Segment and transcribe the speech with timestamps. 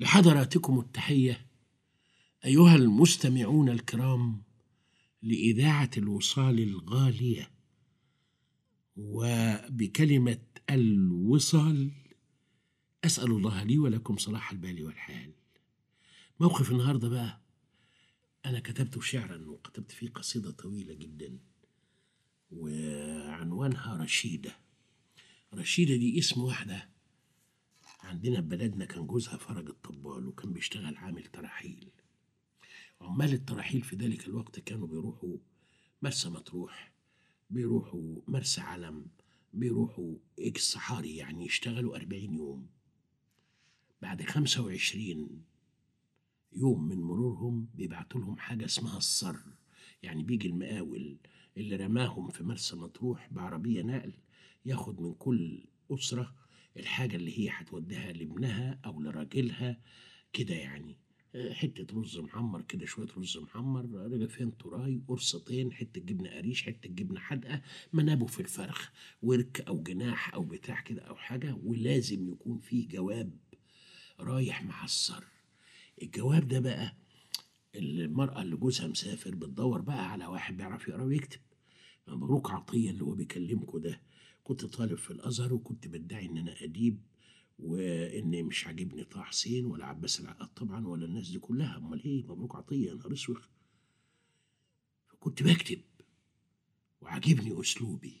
[0.00, 1.46] لحضراتكم التحية
[2.44, 4.42] أيها المستمعون الكرام
[5.22, 7.50] لإذاعة الوصال الغالية
[8.96, 10.38] وبكلمة
[10.70, 11.90] الوصال
[13.04, 15.32] أسأل الله لي ولكم صلاح البال والحال.
[16.40, 17.40] موقف النهاردة بقى
[18.46, 21.38] أنا كتبته شعرا وكتبت فيه قصيدة طويلة جدا
[22.50, 24.56] وعنوانها رشيدة.
[25.54, 26.89] رشيدة دي اسم واحدة
[28.10, 31.88] عندنا في بلدنا كان جوزها فرج الطبال وكان بيشتغل عامل تراحيل.
[33.00, 35.36] عمال التراحيل في ذلك الوقت كانوا بيروحوا
[36.02, 36.92] مرسى مطروح
[37.50, 39.06] بيروحوا مرسى علم
[39.54, 42.66] بيروحوا إكس صحاري يعني يشتغلوا أربعين يوم.
[44.02, 45.44] بعد خمسة وعشرين
[46.52, 49.36] يوم من مرورهم بيبعتوا لهم حاجة اسمها الصر.
[50.02, 51.16] يعني بيجي المقاول
[51.56, 54.12] اللي رماهم في مرسى مطروح بعربية نقل
[54.64, 56.34] ياخد من كل أسرة
[56.76, 59.80] الحاجة اللي هي هتوديها لابنها أو لراجلها
[60.32, 60.96] كده يعني.
[61.52, 67.20] حتة رز محمر كده شوية رز محمر رغيفين تراي قرصتين حتة جبنة قريش حتة جبنة
[67.20, 67.62] حادقة
[67.92, 68.90] منابه في الفرخ
[69.22, 73.38] ورك أو جناح أو بتاع كده أو حاجة ولازم يكون فيه جواب
[74.20, 75.24] رايح مع الصر
[76.02, 76.96] الجواب ده بقى
[77.74, 81.40] المرأة اللي جوزها مسافر بتدور بقى على واحد بيعرف يقرأ ويكتب.
[82.08, 84.00] مبروك عطية اللي هو بيكلمكوا ده.
[84.50, 87.00] كنت طالب في الأزهر وكنت بدعي إن أنا أديب
[87.58, 91.76] وإن مش عاجبني طه حسين ولا عباس العقاد طبعا ولا الناس دي كلها.
[91.76, 93.38] أمال إيه؟ مبروك عطية يا نهار أسود
[95.08, 95.80] فكنت بكتب
[97.00, 98.16] وعاجبني أسلوبي.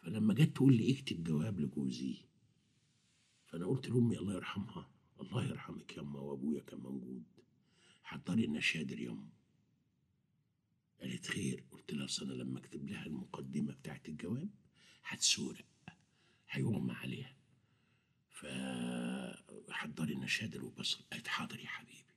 [0.00, 2.16] فلما جت تقول لي اكتب جواب لجوزي
[3.46, 7.22] فأنا قلت لأمي الله يرحمها الله يرحمك يما وأبويا كان موجود.
[8.02, 9.28] حضري النشادر يما
[11.00, 11.64] قالت خير.
[11.70, 14.48] قلت لها أنا لما أكتب لها المقدمة بتاعت الجواب
[15.12, 15.64] هتسورق
[16.50, 17.36] هيغمى عليها.
[19.68, 22.12] فحضري النشادر وبصل قالت حاضر يا حبيبي.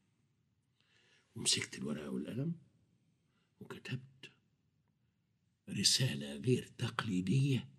[1.36, 2.56] ومسكت الورقة والقلم
[3.60, 4.32] وكتبت
[5.70, 7.70] رسالة غير تقليدية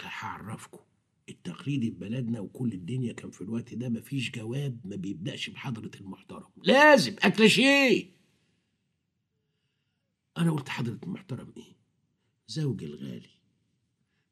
[0.00, 0.84] هعرفكم.
[1.28, 6.50] التقليدي في بلدنا وكل الدنيا كان في الوقت ده مفيش جواب ما بيبدأش بحضرة المحترم.
[6.56, 8.12] لازم أكل شيء.
[10.38, 11.76] أنا قلت حضرة المحترم إيه؟
[12.46, 13.30] زوجي الغالي.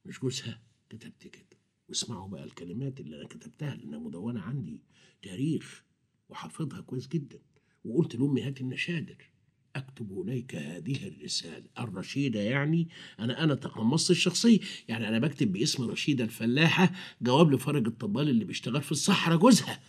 [0.05, 1.59] مش جوزها كتبت كده.
[1.89, 4.81] واسمعوا بقى الكلمات اللي أنا كتبتها لأنها مدونة عندي
[5.23, 5.85] تاريخ
[6.29, 7.39] وحافظها كويس جدا.
[7.85, 9.31] وقلت لأمي هات النشادر
[9.77, 11.67] أكتب إليك هذه الرسالة.
[11.79, 12.89] الرشيدة يعني
[13.21, 14.59] أنا أنا تقمصت الشخصية.
[14.89, 16.93] يعني أنا بكتب باسم رشيدة الفلاحة
[17.23, 19.81] جواب لفرج الطبال اللي بيشتغل في الصحراء جوزها.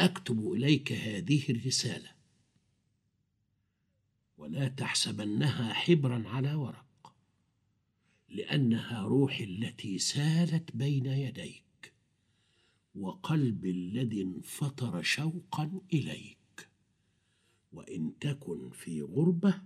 [0.00, 2.10] أكتب إليك هذه الرسالة.
[4.38, 6.89] ولا تحسبنها حبرا على ورق.
[8.30, 11.92] لأنها روحي التي سالت بين يديك
[12.94, 16.68] وقلبي الذي انفطر شوقا إليك.
[17.72, 19.62] وإن تكن في غربة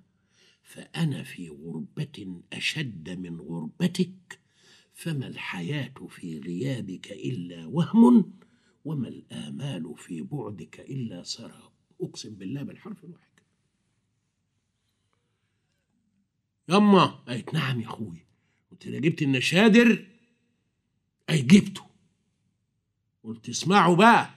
[0.63, 4.41] فأنا في غربة أشد من غربتك
[4.95, 8.33] فما الحياة في غيابك إلا وهم
[8.85, 11.73] وما الآمال في بعدك إلا سراب.
[12.01, 13.25] أقسم بالله بالحرف الواحد.
[16.69, 18.24] يما قالت نعم يا أخوي.
[18.75, 20.05] قلت لها جبت النشادر؟
[21.31, 21.83] أي جبته.
[23.25, 24.31] قلت اسمعوا بقى.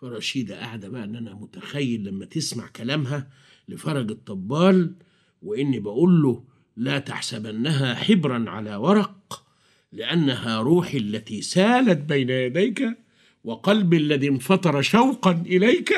[0.00, 3.30] فرشيدة قاعدة بقى إن أنا متخيل لما تسمع كلامها
[3.68, 4.94] لفرج الطبال
[5.42, 6.44] وإني بقول له
[6.76, 9.44] لا تحسبنها حبرا على ورق
[9.92, 12.98] لأنها روحي التي سالت بين يديك
[13.44, 15.94] وقلبي الذي انفطر شوقا إليك.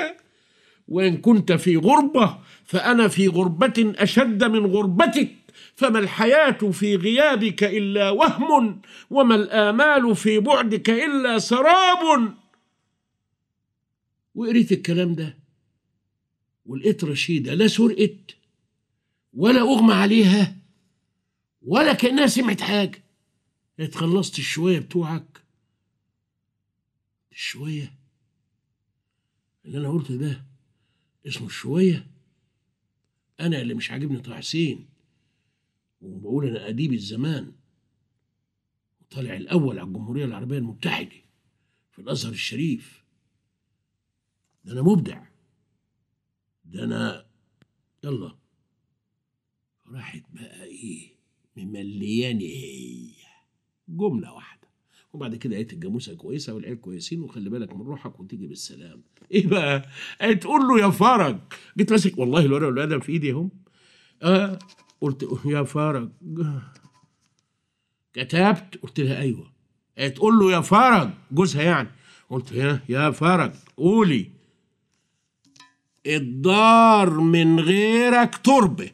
[0.88, 5.32] وإن كنت في غربة فأنا في غربة أشد من غربتك.
[5.74, 12.34] فما الحياة في غيابك إلا وهم وما الآمال في بعدك إلا سراب.
[14.34, 15.38] وقريت الكلام ده
[16.66, 18.36] ولقيت رشيدة لا سرقت
[19.34, 20.56] ولا أغمى عليها
[21.62, 23.02] ولا كأنها سمعت حاجة.
[23.78, 25.42] قالت خلصت الشوية بتوعك.
[27.32, 27.92] الشوية؟
[29.64, 30.44] اللي أنا قلت ده
[31.26, 32.06] اسمه الشوية؟
[33.40, 34.86] أنا اللي مش عاجبني طه حسين.
[36.00, 37.52] وبقول أنا أديب الزمان.
[39.00, 41.16] وطالع الأول على الجمهورية العربية المتحدة
[41.92, 43.04] في الأزهر الشريف.
[44.64, 45.24] ده أنا مبدع.
[46.64, 47.26] ده أنا
[48.04, 48.36] يلا.
[49.86, 51.08] راحت بقى إيه؟
[51.56, 53.10] مملياني هي.
[53.88, 54.68] جملة واحدة.
[55.12, 59.02] وبعد كده قالت الجاموسة كويسة والعيال كويسين وخلي بالك من روحك وتيجي بالسلام.
[59.32, 59.88] إيه بقى؟
[60.34, 61.38] تقول له يا فرج.
[61.78, 63.50] جيت ماسك والله الورقه والقلم في إيدي اهم
[64.22, 64.58] آه.
[65.00, 66.10] قلت يا فرج
[68.12, 69.52] كتبت؟ قلت لها أيوه.
[69.98, 71.88] قالت تقول له يا فرج جوزها يعني.
[72.30, 74.30] قلت يا يا فرج قولي.
[76.06, 78.90] الدار من غيرك تربة.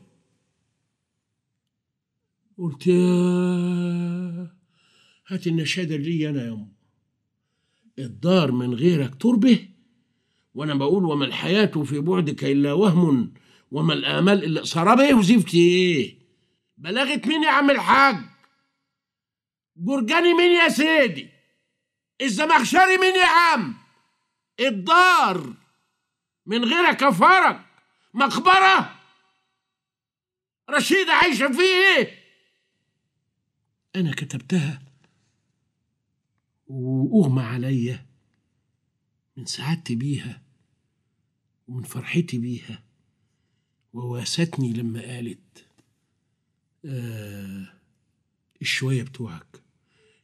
[2.59, 4.51] قلت يا
[5.27, 6.73] هات النشادة لي أنا يا أم.
[7.99, 9.69] الدار من غيرك تربة؟
[10.55, 13.35] وأنا بقول وما الحياة في بعدك إلا وهم.
[13.73, 16.19] وما الآمال إلا سرابة إيه وزفت إيه
[16.77, 18.17] بلغت مين يا عم الحاج.
[19.77, 21.31] جرجاني مين يا سيدي.
[22.21, 23.75] الزمخشري مين يا عم.
[24.61, 25.55] الدار.
[26.47, 27.67] من غيرك كفرك
[28.15, 29.01] مقبرة.
[30.71, 31.63] رشيدة عايشة فيه.
[31.63, 32.23] إيه
[33.97, 34.83] أنا كتبتها.
[36.67, 38.07] وأغمى عليا.
[39.37, 40.43] من سعادتي بيها.
[41.69, 42.92] ومن فرحتي بيها.
[43.93, 45.67] وواستني لما قالت
[46.85, 47.73] آه
[48.63, 49.63] الشوية بتوعك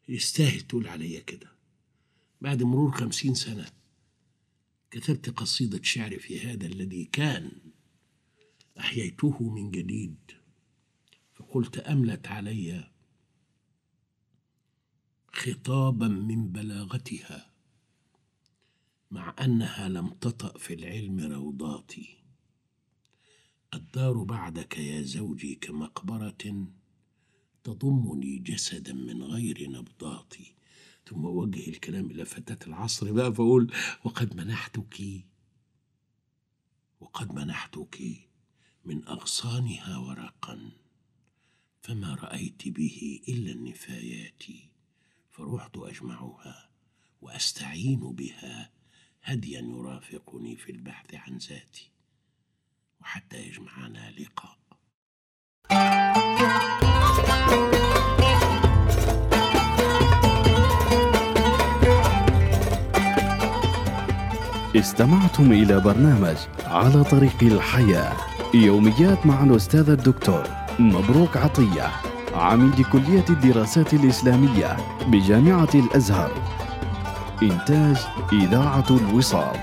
[0.09, 1.53] يستاهل تقول عليا كده.
[2.41, 3.67] بعد مرور خمسين سنة
[4.91, 7.53] كتبت قصيدة شعر في هذا الذي كان
[8.79, 10.17] أحييته من جديد
[11.35, 12.91] فقلت أملت عليّ
[15.33, 17.51] خطابا من بلاغتها
[19.11, 22.19] مع أنها لم تطأ في العلم روضاتي.
[23.75, 26.67] الدار بعدك يا زوجي كمقبرة
[27.65, 30.55] تضمني جسدا من غير نبضاتي
[31.07, 33.73] ثم أوجه الكلام إلى فتاة العصر بقى فأقول
[34.05, 35.25] وقد منحتك
[37.01, 38.03] وقد منحتك
[38.85, 40.71] من أغصانها ورقا
[41.83, 44.43] فما رأيت به إلا النفايات
[45.31, 46.71] فرحت أجمعها
[47.21, 48.73] وأستعين بها.
[49.23, 51.91] هديا يرافقني في البحث عن ذاتي.
[53.01, 54.59] وحتى يجمعنا لقاء.
[64.77, 68.17] استمعتم إلى برنامج على طريق الحياة.
[68.55, 70.45] يوميات مع الأستاذ الدكتور
[70.79, 71.91] مبروك عطية
[72.35, 76.33] عميد كلية الدراسات الإسلامية بجامعة الأزهر.
[77.43, 77.97] إنتاج
[78.33, 79.57] إذاعة الوصال.